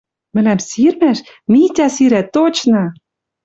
«Мӹлӓм 0.33 0.59
сирмӓш? 0.69 1.19
Митя 1.51 1.87
сирӓ, 1.95 2.21
точно!.. 2.35 2.83